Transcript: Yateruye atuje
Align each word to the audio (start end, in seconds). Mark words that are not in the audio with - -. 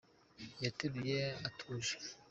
Yateruye 0.63 1.19
atuje 1.47 1.95